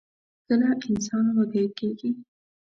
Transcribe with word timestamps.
کله 0.47 0.67
انسان 0.89 1.25
وږۍ 1.35 1.65
کيږي؟ 1.77 2.09